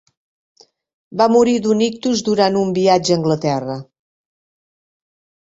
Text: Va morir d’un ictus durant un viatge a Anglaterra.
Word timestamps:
Va 1.21 1.27
morir 1.33 1.53
d’un 1.65 1.83
ictus 1.89 2.23
durant 2.31 2.57
un 2.63 2.73
viatge 2.79 3.15
a 3.15 3.19
Anglaterra. 3.19 3.79